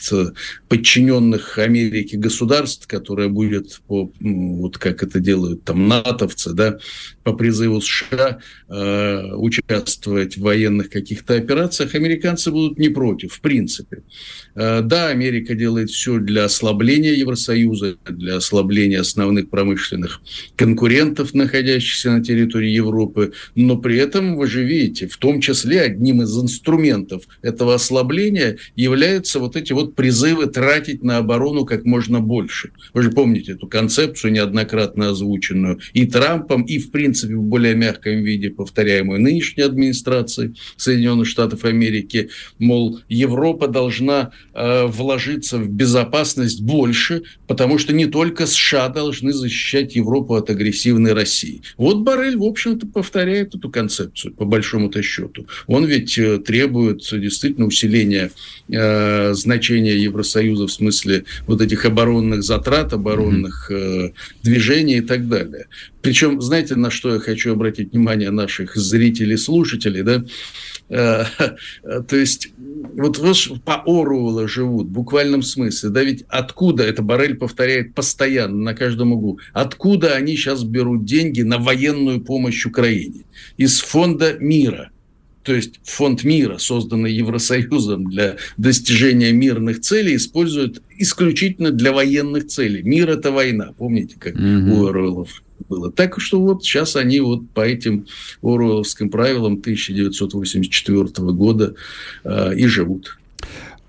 [0.70, 6.78] подчиненных Америке государств, которое будет, по, вот как это делают там натовцы, да,
[7.26, 8.38] по призыву США,
[8.70, 14.04] э, участвовать в военных каких-то операциях, американцы будут не против, в принципе.
[14.54, 20.22] Э, да, Америка делает все для ослабления Евросоюза, для ослабления основных промышленных
[20.56, 26.22] конкурентов, находящихся на территории Европы, но при этом, вы же видите, в том числе одним
[26.22, 32.70] из инструментов этого ослабления являются вот эти вот призывы тратить на оборону как можно больше.
[32.94, 38.24] Вы же помните эту концепцию, неоднократно озвученную и Трампом, и, в принципе, в более мягком
[38.24, 47.24] виде повторяемую нынешней администрацией Соединенных Штатов Америки, мол, Европа должна э, вложиться в безопасность больше,
[47.48, 51.62] потому что не только США должны защищать Европу от агрессивной России.
[51.78, 55.48] Вот Барель, в общем-то, повторяет эту концепцию, по большому-то счету.
[55.68, 58.32] Он ведь э, требует действительно усиления
[58.70, 64.12] э, значения Евросоюза в смысле вот этих оборонных затрат, оборонных э,
[64.44, 65.68] движений и так далее.
[66.06, 70.24] Причем, знаете, на что я хочу обратить внимание наших зрителей, слушателей, да?
[70.88, 71.26] Э,
[72.08, 72.50] то есть,
[72.94, 78.58] вот вот по Оруэлла живут, в буквальном смысле, да, ведь откуда, это Барель повторяет постоянно
[78.58, 83.24] на каждом углу, откуда они сейчас берут деньги на военную помощь Украине?
[83.58, 84.92] Из фонда мира–
[85.44, 92.82] то есть фонд мира, созданный Евросоюзом для достижения мирных целей, используют исключительно для военных целей.
[92.82, 94.72] Мир– это война, помните, как mm-hmm.
[94.72, 95.92] у Оруэллов было.
[95.92, 98.08] Так что вот сейчас они вот по этим
[98.42, 101.76] Оруэлловским правилам 1984 года
[102.24, 103.18] э, и живут.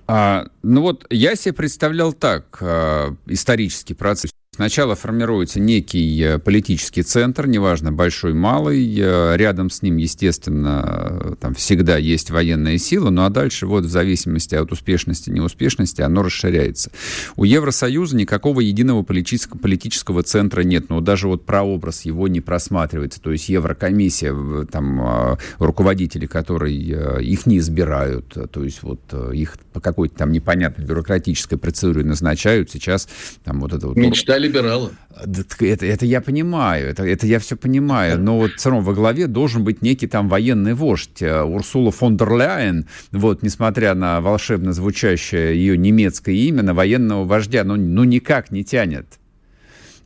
[0.08, 7.02] А, ну вот я себе представлял так, э, исторический процесс Сначала формируется некий э, политический
[7.02, 8.98] центр, неважно, большой, малый.
[8.98, 13.10] Э, рядом с ним, естественно, там всегда есть военная сила.
[13.10, 16.90] Ну а дальше вот в зависимости от успешности, неуспешности оно расширяется.
[17.36, 20.88] У Евросоюза никакого единого политического, политического центра нет.
[20.88, 23.20] Но даже вот прообраз его не просматривается.
[23.20, 29.00] То есть Еврокомиссия, там руководители, которые их не избирают, то есть вот
[29.34, 33.06] их по какой-то там непонятной бюрократической процедуре назначают сейчас
[33.44, 33.96] там вот это вот...
[33.98, 34.90] Мечта либерала.
[35.16, 39.26] Это, это я понимаю, это, это я все понимаю, но вот все равно во главе
[39.26, 41.22] должен быть некий там военный вождь.
[41.22, 47.24] Э, Урсула фон дер Ляйен, вот, несмотря на волшебно звучащее ее немецкое имя, на военного
[47.24, 49.06] вождя, ну, ну никак не тянет.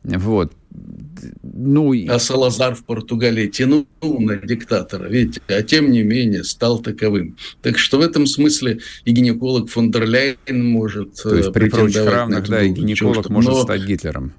[0.03, 0.53] Вот.
[1.43, 7.37] Ну, а Салазар в Португалии тянул на диктатора, видите, а тем не менее стал таковым.
[7.61, 12.05] Так что в этом смысле и гинеколог фон дер Ляйен может То есть при прочих
[12.05, 13.61] равных, да, и гинеколог может Но...
[13.61, 14.33] стать Гитлером.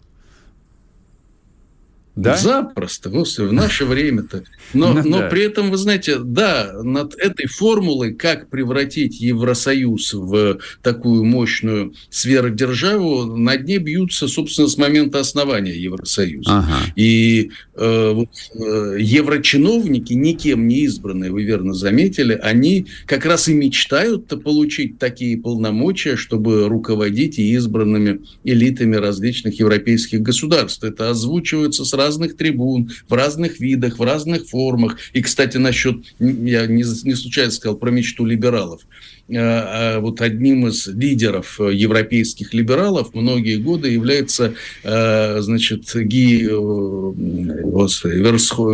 [2.14, 2.37] Да?
[2.37, 4.44] Запросто, господи, в наше время-то.
[4.75, 5.29] Но, ну, но да.
[5.29, 13.37] при этом, вы знаете, да, над этой формулой, как превратить Евросоюз в такую мощную сверхдержаву,
[13.37, 16.59] над ней бьются, собственно, с момента основания Евросоюза.
[16.59, 16.92] Ага.
[16.96, 23.55] И э, вот, э, еврочиновники, никем не избранные, вы верно заметили, они как раз и
[23.55, 30.85] мечтают-то получить такие полномочия, чтобы руководить и избранными элитами различных европейских государств.
[30.85, 34.99] Это озвучивается с разных трибун, в разных видах, в разных формах.
[35.12, 38.83] И, кстати, насчет, я не, не случайно сказал про мечту либералов.
[39.29, 46.53] Э, а вот одним из лидеров европейских либералов многие годы является, э, значит, Ги, э,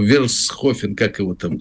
[0.07, 1.61] Версхофен, как его там,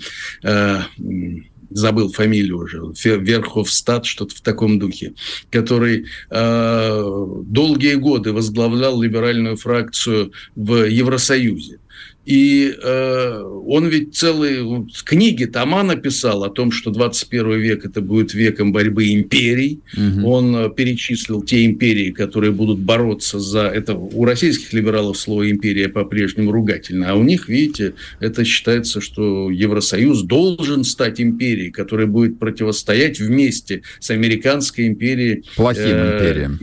[1.77, 5.13] забыл фамилию уже, Верховстат, что-то в таком духе,
[5.51, 11.79] который э, долгие годы возглавлял либеральную фракцию в Евросоюзе.
[12.27, 18.33] И э, он ведь целые книги, тома написал о том, что 21 век это будет
[18.33, 19.79] веком борьбы империй.
[19.95, 20.29] Угу.
[20.29, 23.95] Он э, перечислил те империи, которые будут бороться за это.
[23.95, 30.23] У российских либералов слово империя по-прежнему ругательно, а у них, видите, это считается, что Евросоюз
[30.23, 35.45] должен стать империей, которая будет противостоять вместе с американской империей.
[35.55, 36.59] Плохим э, империям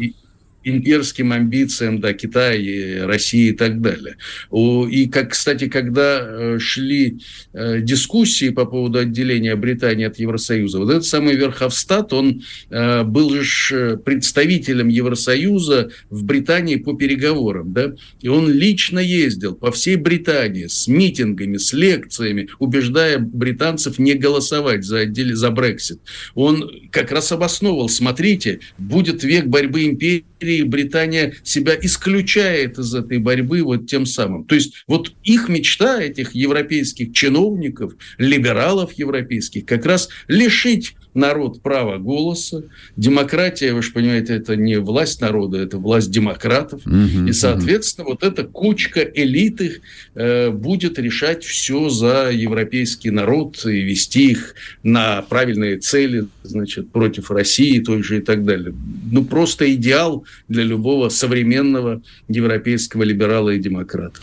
[0.65, 4.17] имперским амбициям да, Китая, России и так далее.
[4.53, 7.19] И, как, кстати, когда э, шли
[7.53, 13.31] э, дискуссии по поводу отделения Британии от Евросоюза, вот этот самый Верховстат, он э, был
[13.43, 20.67] же представителем Евросоюза в Британии по переговорам, да, и он лично ездил по всей Британии
[20.67, 26.01] с митингами, с лекциями, убеждая британцев не голосовать за, отделе, за Брексит.
[26.35, 32.95] Он как раз обосновывал, смотрите, будет век борьбы империи Австрия и Британия себя исключает из
[32.95, 34.45] этой борьбы вот тем самым.
[34.45, 41.99] То есть вот их мечта, этих европейских чиновников, либералов европейских, как раз лишить народ права
[41.99, 42.65] голоса.
[42.97, 46.83] Демократия, вы же понимаете, это не власть народа, это власть демократов.
[46.87, 48.13] Угу, и, соответственно, угу.
[48.13, 49.81] вот эта кучка элиты
[50.15, 57.31] э, будет решать все за европейский народ и вести их на правильные цели, значит, против
[57.31, 58.75] России той же и так далее.
[59.11, 64.21] Ну, просто идеал для любого современного европейского либерала и демократа.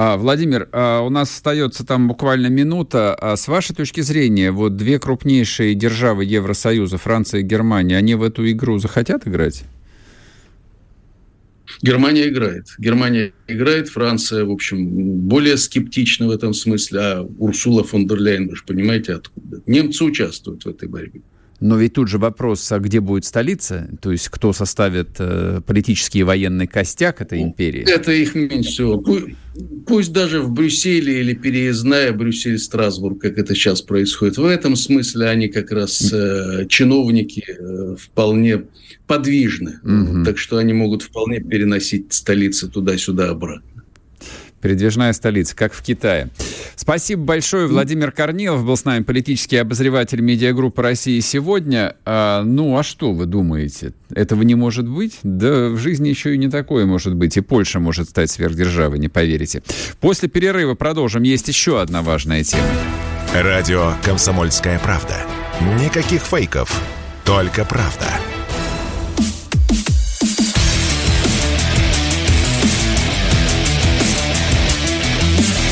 [0.00, 3.16] А, Владимир, а у нас остается там буквально минута.
[3.16, 8.22] А с вашей точки зрения, вот две крупнейшие державы Евросоюза, Франция и Германия, они в
[8.22, 9.64] эту игру захотят играть?
[11.82, 12.66] Германия играет.
[12.78, 18.48] Германия играет, Франция, в общем, более скептична в этом смысле, а Урсула фон дер Ляйен,
[18.48, 19.62] вы же понимаете, откуда.
[19.66, 21.22] Немцы участвуют в этой борьбе.
[21.60, 23.88] Но ведь тут же вопрос, а где будет столица?
[24.00, 27.84] То есть кто составит э, политический и военный костяк этой империи?
[27.88, 28.98] Это их меньше всего.
[28.98, 29.26] Пусть,
[29.86, 34.38] пусть даже в Брюсселе или переездная Брюссель-Страсбург, как это сейчас происходит.
[34.38, 38.62] В этом смысле они как раз э, чиновники э, вполне
[39.08, 39.80] подвижны.
[39.82, 40.24] Угу.
[40.24, 43.67] Так что они могут вполне переносить столицы туда-сюда обратно.
[44.60, 46.30] Передвижная столица, как в Китае.
[46.76, 47.66] Спасибо большое.
[47.66, 51.96] Владимир Корнилов был с нами, политический обозреватель медиагруппы «России сегодня».
[52.04, 53.92] А, ну, а что вы думаете?
[54.10, 55.18] Этого не может быть?
[55.22, 57.36] Да в жизни еще и не такое может быть.
[57.36, 59.62] И Польша может стать сверхдержавой, не поверите.
[60.00, 61.22] После перерыва продолжим.
[61.22, 62.64] Есть еще одна важная тема.
[63.34, 65.16] Радио «Комсомольская правда».
[65.82, 66.82] Никаких фейков,
[67.24, 68.06] только правда.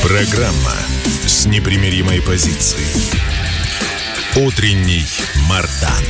[0.03, 0.73] Программа
[1.25, 2.85] с непримиримой позицией.
[4.35, 5.03] Утренний
[5.49, 6.03] Мардан.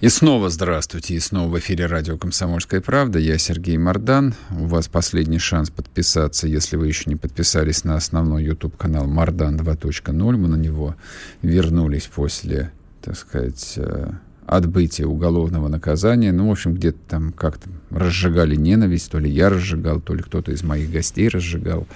[0.00, 3.18] И снова здравствуйте, и снова в эфире радио «Комсомольская правда».
[3.18, 4.34] Я Сергей Мордан.
[4.50, 10.12] У вас последний шанс подписаться, если вы еще не подписались на основной YouTube-канал «Мордан 2.0».
[10.36, 10.96] Мы на него
[11.42, 14.10] вернулись после, так сказать, э,
[14.46, 16.32] отбытия уголовного наказания.
[16.32, 20.52] Ну, в общем, где-то там как-то разжигали ненависть, то ли я разжигал, то ли кто-то
[20.52, 21.86] из моих гостей разжигал.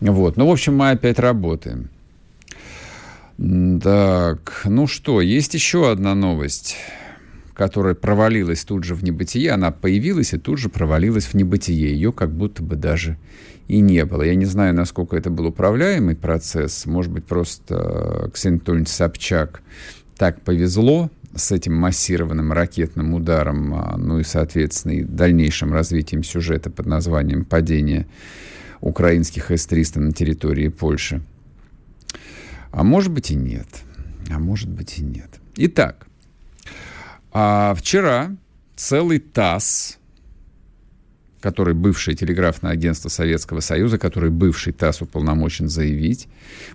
[0.00, 0.36] Вот.
[0.36, 1.88] Ну, в общем, мы опять работаем.
[3.82, 6.76] Так, ну что, есть еще одна новость
[7.56, 11.90] которая провалилась тут же в небытие, она появилась и тут же провалилась в небытие.
[11.90, 13.16] Ее как будто бы даже
[13.66, 14.22] и не было.
[14.22, 16.84] Я не знаю, насколько это был управляемый процесс.
[16.84, 19.62] Может быть, просто Ксения Анатольевич Собчак
[20.18, 26.70] так повезло с этим массированным ракетным ударом, а, ну и, соответственно, и дальнейшим развитием сюжета
[26.70, 28.06] под названием «Падение
[28.80, 31.22] украинских С-300 на территории Польши».
[32.72, 33.68] А может быть и нет.
[34.30, 35.30] А может быть и нет.
[35.56, 36.06] Итак,
[37.32, 38.36] а вчера
[38.74, 39.98] целый ТАСС,
[41.46, 46.26] который бывшее телеграфное агентство Советского Союза, который бывший ТАСС уполномочен заявить,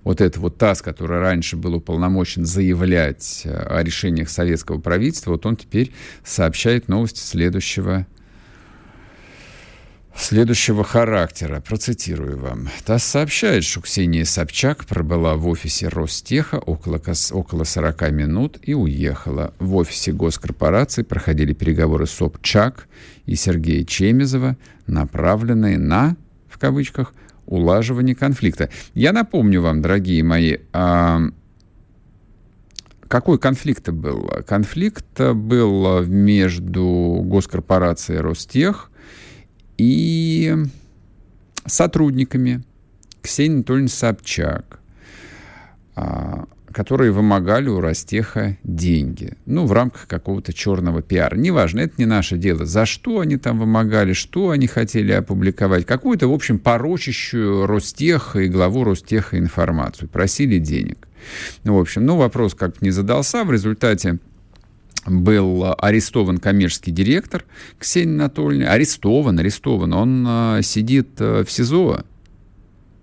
[0.05, 5.45] вот это вот ТАСС, который раньше был уполномочен заявлять э, о решениях советского правительства, вот
[5.45, 5.91] он теперь
[6.23, 8.07] сообщает новости следующего
[10.15, 11.61] следующего характера.
[11.61, 12.69] Процитирую вам.
[12.85, 17.01] ТАСС сообщает, что Ксения Собчак пробыла в офисе Ростеха около,
[17.31, 19.53] около 40 минут и уехала.
[19.59, 22.87] В офисе госкорпорации проходили переговоры Собчак
[23.25, 24.57] и Сергея Чемезова,
[24.87, 26.15] направленные на,
[26.49, 27.13] в кавычках,
[27.45, 28.69] улаживание конфликта.
[28.93, 31.21] Я напомню вам, дорогие мои, а,
[33.07, 34.29] какой конфликт был?
[34.47, 38.90] Конфликт был между госкорпорацией Ростех
[39.81, 40.55] и
[41.65, 42.61] сотрудниками
[43.23, 44.79] Ксении Анатольевны Собчак,
[45.95, 49.33] а, которые вымогали у Ростеха деньги.
[49.47, 51.35] Ну, в рамках какого-то черного пиара.
[51.35, 52.63] Неважно, это не наше дело.
[52.65, 55.87] За что они там вымогали, что они хотели опубликовать.
[55.87, 60.09] Какую-то, в общем, порочащую Ростеха и главу Ростеха информацию.
[60.09, 61.07] Просили денег.
[61.63, 63.43] Ну, в общем, ну, вопрос как не задался.
[63.43, 64.19] В результате
[65.05, 67.45] был арестован коммерческий директор
[67.79, 68.71] Ксения Анатольевна.
[68.71, 69.93] Арестован, арестован.
[69.93, 72.03] Он э, сидит э, в СИЗО.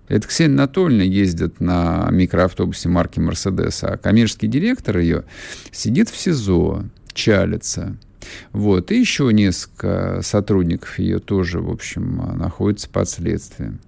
[0.07, 5.25] Это Ксения Анатольевна ездит на микроавтобусе марки «Мерседес», а коммерческий директор ее
[5.71, 7.97] сидит в СИЗО, чалится.
[8.51, 8.91] Вот.
[8.91, 13.79] И еще несколько сотрудников ее тоже, в общем, находятся под следствием.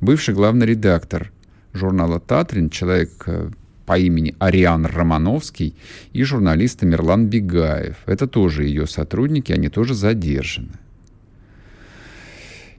[0.00, 1.32] Бывший главный редактор
[1.72, 3.50] журнала «Татрин», человек э,
[3.86, 5.74] по имени Ариан Романовский
[6.12, 7.96] и журналист Мирлан Бегаев.
[8.06, 10.72] Это тоже ее сотрудники, они тоже задержаны.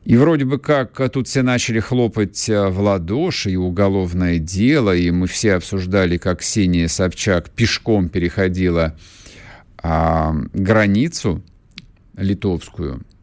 [0.03, 5.11] И вроде бы как тут все начали хлопать э, в ладоши, и уголовное дело, и
[5.11, 8.95] мы все обсуждали, как Ксения Собчак пешком переходила
[9.83, 11.43] а, границу
[12.15, 13.01] литовскую–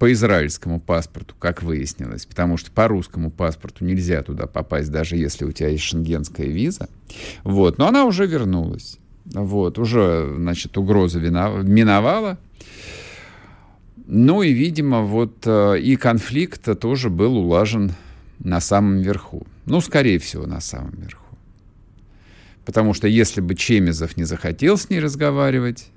[0.00, 5.44] по израильскому паспорту, как выяснилось, потому что по русскому паспорту нельзя туда попасть, даже если
[5.44, 6.88] у тебя есть шенгенская виза.
[7.44, 7.76] Вот.
[7.76, 8.96] Но она уже вернулась.
[9.26, 9.78] Вот.
[9.78, 12.38] Уже, значит, угроза миновала.
[14.06, 17.92] Ну и, видимо, вот э, и конфликт тоже был улажен
[18.38, 19.46] на самом верху.
[19.66, 21.36] Ну, скорее всего, на самом верху.
[22.64, 25.88] Потому что если бы Чемезов не захотел с ней разговаривать,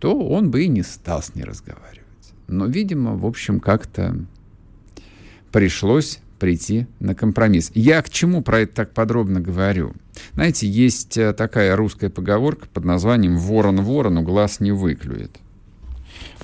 [0.00, 2.01] то он бы и не стал с ней разговаривать.
[2.52, 4.14] Но, видимо, в общем, как-то
[5.50, 7.70] пришлось прийти на компромисс.
[7.74, 9.94] Я к чему про это так подробно говорю?
[10.34, 15.38] Знаете, есть э, такая русская поговорка под названием «Ворон ворону глаз не выклюет».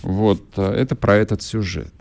[0.02, 1.92] Вот э, это про этот сюжет.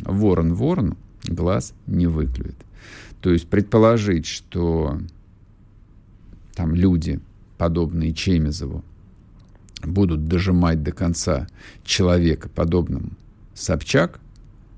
[0.00, 2.56] Ворон ворону глаз не выклюет.
[3.20, 4.98] То есть предположить, что
[6.54, 7.20] там люди,
[7.58, 8.84] подобные Чемизову,
[9.82, 11.46] будут дожимать до конца
[11.84, 13.10] человека, подобному
[13.54, 14.20] Собчак,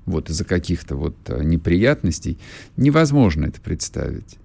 [0.05, 2.39] вот из-за каких-то вот э, неприятностей,
[2.77, 4.37] невозможно это представить.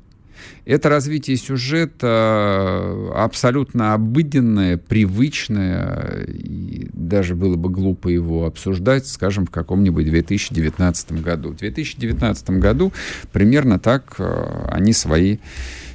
[0.64, 9.47] Это развитие сюжета э, абсолютно обыденное, привычное, и даже было бы глупо его обсуждать, скажем,
[9.47, 11.51] в каком-нибудь 2019 году.
[11.51, 12.93] В 2019 году
[13.33, 15.39] примерно так э, они свои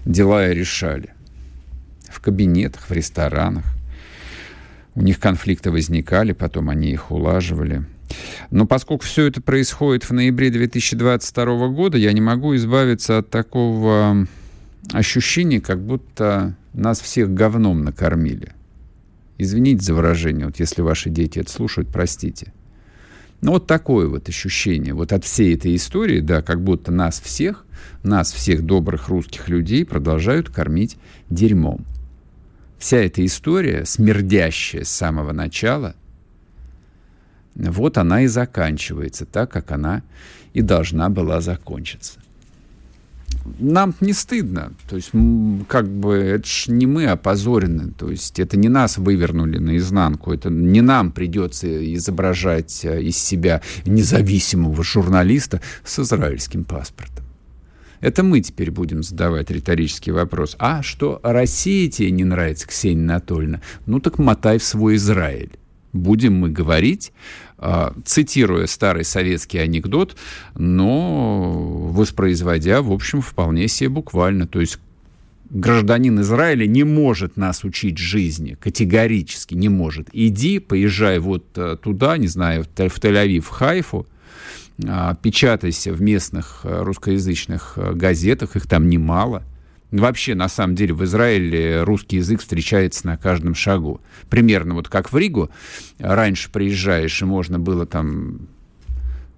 [0.05, 1.13] дела и решали.
[2.09, 3.65] В кабинетах, в ресторанах.
[4.95, 7.83] У них конфликты возникали, потом они их улаживали–
[8.51, 14.27] но поскольку все это происходит в ноябре 2022 года, я не могу избавиться от такого
[14.91, 18.53] ощущения, как будто нас всех говном накормили.
[19.37, 22.53] Извините за выражение, вот если ваши дети это слушают, простите.
[23.41, 27.65] Но вот такое вот ощущение, вот от всей этой истории, да, как будто нас всех,
[28.01, 30.97] нас всех добрых русских людей продолжают кормить
[31.29, 31.85] дерьмом.
[32.79, 35.95] Вся эта история, смердящая с самого начала,
[37.57, 40.03] вот она и заканчивается так, как она
[40.53, 42.19] и должна была закончиться
[43.59, 44.73] нам не стыдно.
[44.89, 45.11] То есть,
[45.67, 47.91] как бы, это ж не мы опозорены.
[47.91, 50.33] То есть, это не нас вывернули наизнанку.
[50.33, 57.25] Это не нам придется изображать э, из себя независимого журналиста с израильским паспортом.
[57.99, 60.55] Это мы теперь будем задавать риторический вопрос.
[60.59, 63.61] А что, России тебе не нравится, Ксения Анатольевна?
[63.87, 65.51] Ну так мотай в свой Израиль.
[65.97, 67.11] Будем мы говорить
[67.59, 70.15] а, цитируя старый советский анекдот,
[70.55, 74.47] но воспроизводя, в общем, вполне себе буквально.
[74.47, 74.79] То есть
[75.49, 80.07] гражданин Израиля не может нас учить жизни, категорически не может.
[80.13, 84.05] Иди, поезжай вот э, туда, не знаю, в Тель-Авив, в Хайфу,
[84.85, 89.43] а, печатайся в местных э, русскоязычных э, газетах, их там немало–
[89.91, 94.01] Вообще, на самом деле, в Израиле русский язык встречается на каждом шагу.
[94.29, 95.49] Примерно вот как в Ригу.
[95.97, 98.47] Раньше приезжаешь, и можно было там,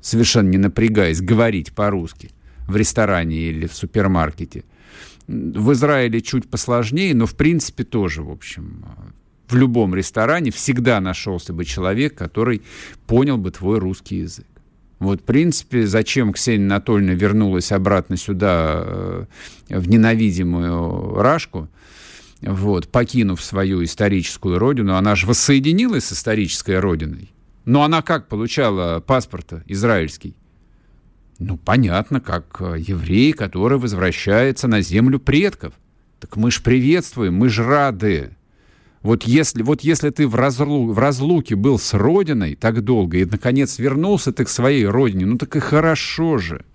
[0.01, 2.31] совершенно не напрягаясь, говорить по-русски
[2.67, 4.63] в ресторане или в супермаркете.
[5.27, 8.83] В Израиле чуть посложнее, но в принципе тоже, в общем,
[9.47, 12.63] в любом ресторане всегда нашелся бы человек, который
[13.05, 14.47] понял бы твой русский язык.
[14.99, 19.25] Вот, в принципе, зачем Ксения Анатольевна вернулась обратно сюда, э,
[19.69, 21.69] в ненавидимую Рашку,
[22.41, 27.31] вот, покинув свою историческую родину, она же воссоединилась с исторической родиной.
[27.65, 30.35] Но она как получала паспорт израильский?
[31.39, 35.73] Ну, понятно, как э, еврей, который возвращается на землю предков.
[36.19, 38.31] Так мы ж приветствуем, мы ж рады.
[39.01, 43.25] Вот если, вот если ты в, разлу, в разлуке был с родиной так долго и,
[43.25, 46.65] наконец, вернулся ты к своей родине, ну так и хорошо же.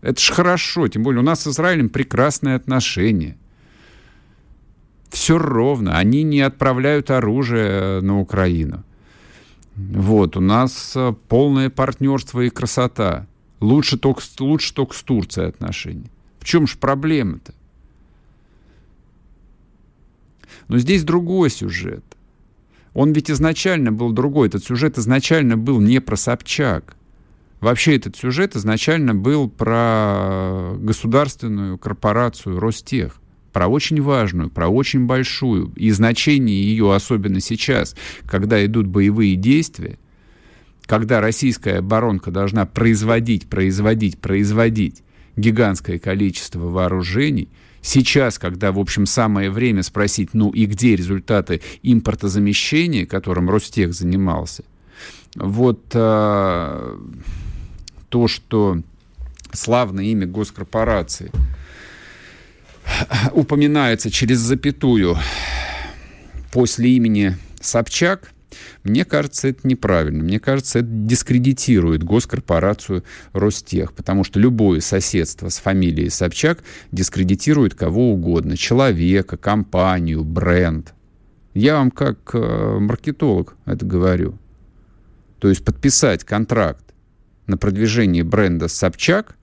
[0.00, 3.36] Это ж хорошо, тем более у нас с Израилем прекрасные отношения.
[5.10, 8.84] Все ровно, они не отправляют оружие э, на Украину.
[9.74, 13.26] Вот, у нас э, полное партнерство и красота.
[13.60, 16.10] Лучше только, лучше только с Турцией отношения.
[16.40, 17.52] В чем же проблема-то?
[20.68, 22.04] Но здесь другой сюжет.
[22.94, 24.48] Он ведь изначально был другой.
[24.48, 26.96] Этот сюжет изначально был не про Собчак.
[27.60, 33.20] Вообще этот сюжет изначально был про государственную корпорацию Ростех.
[33.52, 35.72] Про очень важную, про очень большую.
[35.76, 37.96] И значение ее, особенно сейчас,
[38.26, 39.98] когда идут боевые действия,
[40.84, 45.02] когда российская оборонка должна производить, производить, производить
[45.36, 47.48] гигантское количество вооружений–
[47.86, 54.64] Сейчас, когда, в общем, самое время спросить, ну и где результаты импортозамещения, которым Ростех занимался,
[55.36, 56.98] вот а,
[58.08, 58.78] то, что
[59.52, 61.30] славное имя госкорпорации
[63.32, 65.16] упоминается через запятую.
[66.50, 68.32] После имени Собчак,
[68.84, 70.22] мне кажется, это неправильно.
[70.22, 78.12] Мне кажется, это дискредитирует госкорпорацию Ростех, потому что любое соседство с фамилией Собчак дискредитирует кого
[78.12, 78.56] угодно.
[78.56, 80.94] Человека, компанию, бренд.
[81.54, 84.38] Я вам как э, маркетолог это говорю.
[85.38, 86.84] То есть подписать контракт
[87.46, 89.36] на продвижение бренда Собчак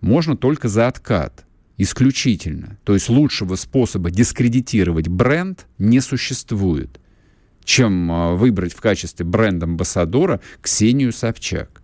[0.00, 1.44] можно только за откат.
[1.78, 2.78] Исключительно.
[2.84, 7.00] То есть лучшего способа дискредитировать бренд не существует
[7.64, 11.82] чем а, выбрать в качестве бренд-амбассадора Ксению Собчак.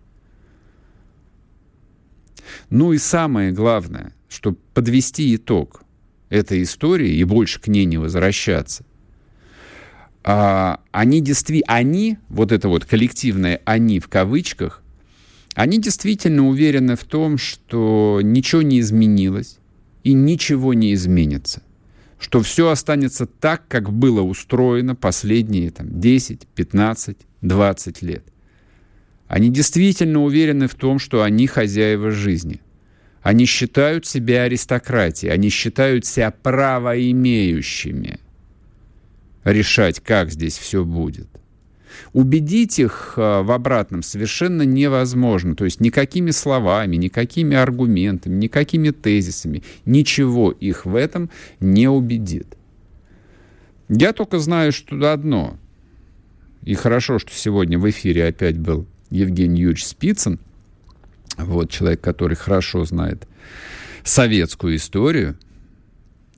[2.69, 5.83] Ну и самое главное, чтобы подвести итог
[6.29, 8.83] этой истории и больше к ней не возвращаться,
[10.23, 14.83] а, они действительно, они, вот это вот коллективное «они» в кавычках,
[15.55, 19.57] они действительно уверены в том, что ничего не изменилось
[20.03, 21.61] и ничего не изменится
[22.19, 28.23] что все останется так, как было устроено последние там, 10, 15, 20 лет.
[29.27, 32.61] Они действительно уверены в том, что они хозяева жизни.
[33.21, 38.19] Они считают себя аристократией, они считают себя правоимеющими
[39.43, 41.27] решать, как здесь все будет.
[42.13, 45.55] Убедить их э, в обратном совершенно невозможно.
[45.55, 51.29] То есть никакими словами, никакими аргументами, никакими тезисами, ничего их в этом
[51.59, 52.57] не убедит.
[53.89, 55.57] Я только знаю, что одно.
[56.63, 60.39] И хорошо, что сегодня в эфире опять был Евгений Юрьевич Спицын,
[61.37, 63.27] вот человек, который хорошо знает
[64.03, 65.37] советскую историю.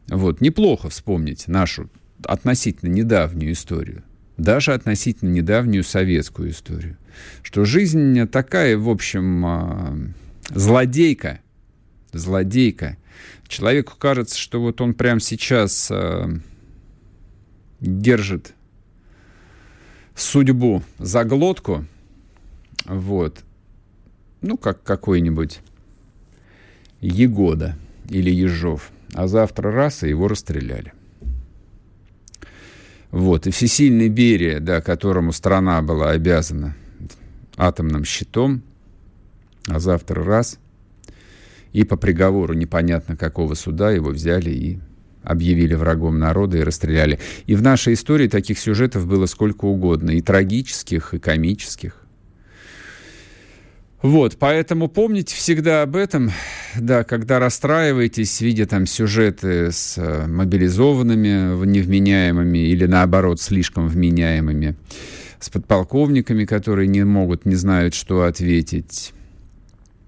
[0.07, 1.89] Вот, неплохо вспомнить нашу
[2.23, 4.03] относительно недавнюю историю
[4.41, 6.97] даже относительно недавнюю советскую историю.
[7.43, 9.97] Что жизнь такая, в общем, а,
[10.49, 11.39] злодейка,
[12.11, 12.97] злодейка.
[13.47, 16.29] Человеку кажется, что вот он прямо сейчас а,
[17.79, 18.53] держит
[20.15, 21.85] судьбу за глотку,
[22.85, 23.43] вот,
[24.41, 25.59] ну, как какой-нибудь
[26.99, 27.77] Егода
[28.09, 30.93] или Ежов, а завтра раз, и его расстреляли.
[33.11, 36.75] Вот, и всесильный Берия, да, которому страна была обязана
[37.57, 38.63] атомным щитом,
[39.67, 40.59] а завтра раз,
[41.73, 44.79] и по приговору непонятно какого суда его взяли и
[45.23, 47.19] объявили врагом народа и расстреляли.
[47.45, 52.00] И в нашей истории таких сюжетов было сколько угодно, и трагических, и комических.
[54.01, 56.31] Вот, поэтому помните всегда об этом,
[56.75, 64.75] да, когда расстраиваетесь, видя там сюжеты с э, мобилизованными, невменяемыми или наоборот слишком вменяемыми,
[65.39, 69.13] с подполковниками, которые не могут, не знают, что ответить,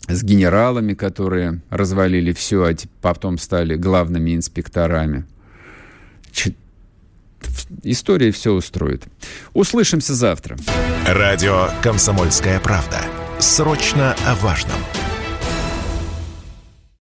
[0.07, 5.25] с генералами, которые развалили все, а потом стали главными инспекторами.
[6.31, 6.55] Ч...
[7.83, 9.03] История все устроит.
[9.53, 10.57] Услышимся завтра.
[11.05, 12.99] Радио «Комсомольская правда».
[13.43, 14.77] Срочно о важном.